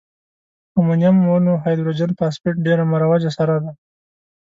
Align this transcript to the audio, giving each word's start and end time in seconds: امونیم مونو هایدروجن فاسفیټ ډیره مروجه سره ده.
امونیم 0.79 1.15
مونو 1.25 1.53
هایدروجن 1.63 2.11
فاسفیټ 2.19 2.55
ډیره 2.65 2.83
مروجه 2.91 3.31
سره 3.37 3.55
ده. 3.63 3.71